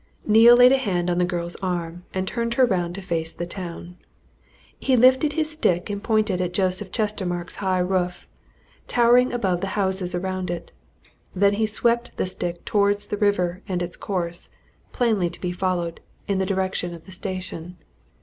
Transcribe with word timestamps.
Neale 0.25 0.55
laid 0.55 0.71
a 0.71 0.79
hand 0.79 1.11
on 1.11 1.19
the 1.19 1.25
girl's 1.25 1.55
arm 1.57 2.05
and 2.11 2.27
turned 2.27 2.55
her 2.55 2.65
round 2.65 2.95
to 2.95 3.03
face 3.03 3.33
the 3.33 3.45
town. 3.45 3.97
He 4.79 4.97
lifted 4.97 5.33
his 5.33 5.51
stick 5.51 5.91
and 5.91 6.01
pointed 6.01 6.41
at 6.41 6.55
Joseph 6.55 6.91
Chestermarke's 6.91 7.57
high 7.57 7.77
roof, 7.81 8.25
towering 8.87 9.31
above 9.31 9.61
the 9.61 9.77
houses 9.77 10.15
around 10.15 10.49
it; 10.49 10.71
then 11.35 11.53
he 11.53 11.67
swept 11.67 12.17
the 12.17 12.25
stick 12.25 12.65
towards 12.65 13.05
the 13.05 13.17
river 13.17 13.61
and 13.67 13.83
its 13.83 13.95
course, 13.95 14.49
plainly 14.91 15.29
to 15.29 15.39
be 15.39 15.51
followed, 15.51 15.99
in 16.27 16.39
the 16.39 16.47
direction 16.47 16.95
of 16.95 17.05
the 17.05 17.11
station. 17.11 17.77